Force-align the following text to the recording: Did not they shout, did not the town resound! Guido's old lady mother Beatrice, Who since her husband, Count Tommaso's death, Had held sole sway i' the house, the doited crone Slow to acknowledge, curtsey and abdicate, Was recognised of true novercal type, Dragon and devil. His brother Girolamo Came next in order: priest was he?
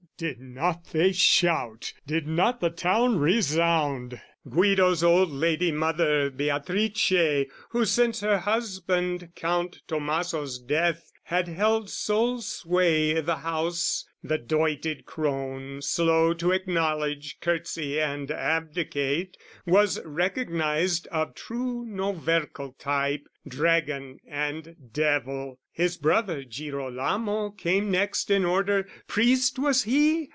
Did 0.17 0.39
not 0.39 0.85
they 0.91 1.13
shout, 1.13 1.93
did 2.05 2.27
not 2.27 2.59
the 2.59 2.69
town 2.69 3.17
resound! 3.17 4.21
Guido's 4.47 5.03
old 5.03 5.31
lady 5.31 5.71
mother 5.71 6.29
Beatrice, 6.29 7.47
Who 7.69 7.85
since 7.85 8.19
her 8.19 8.37
husband, 8.37 9.31
Count 9.35 9.81
Tommaso's 9.87 10.59
death, 10.59 11.11
Had 11.23 11.47
held 11.47 11.89
sole 11.89 12.41
sway 12.41 13.17
i' 13.17 13.21
the 13.21 13.37
house, 13.37 14.05
the 14.21 14.37
doited 14.37 15.05
crone 15.05 15.81
Slow 15.81 16.33
to 16.35 16.51
acknowledge, 16.51 17.39
curtsey 17.39 17.99
and 17.99 18.29
abdicate, 18.29 19.37
Was 19.65 19.99
recognised 20.05 21.07
of 21.07 21.33
true 21.33 21.83
novercal 21.87 22.77
type, 22.77 23.25
Dragon 23.47 24.19
and 24.27 24.75
devil. 24.91 25.59
His 25.71 25.95
brother 25.97 26.43
Girolamo 26.43 27.51
Came 27.51 27.89
next 27.89 28.29
in 28.29 28.43
order: 28.43 28.87
priest 29.07 29.57
was 29.57 29.83
he? 29.83 30.27